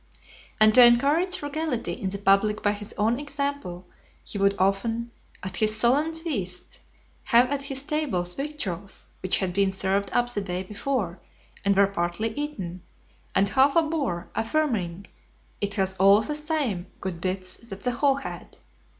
And 0.59 0.73
to 0.73 0.83
encourage 0.83 1.37
frugality 1.37 1.91
in 1.93 2.09
the 2.09 2.17
public 2.17 2.63
by 2.63 2.71
his 2.71 2.91
own 2.97 3.19
example, 3.19 3.85
he 4.23 4.39
would 4.39 4.55
often, 4.57 5.11
at 5.43 5.57
his 5.57 5.77
solemn 5.77 6.15
feasts, 6.15 6.79
have 7.25 7.51
at 7.51 7.61
his 7.61 7.83
tables 7.83 8.33
victuals 8.33 9.05
which 9.21 9.37
had 9.37 9.53
been 9.53 9.71
served 9.71 10.09
up 10.11 10.33
the 10.33 10.41
day 10.41 10.63
before, 10.63 11.19
and 11.63 11.75
were 11.75 11.85
partly 11.85 12.29
eaten, 12.33 12.81
and 13.35 13.49
half 13.49 13.75
a 13.75 13.83
boar, 13.83 14.27
affirming, 14.33 15.05
"It 15.61 15.75
has 15.75 15.93
all 15.99 16.21
the 16.21 16.33
same 16.33 16.87
good 16.99 17.21
bits 17.21 17.57
that 17.69 17.81
the 17.83 17.91
whole 17.91 18.15
had." 18.15 18.57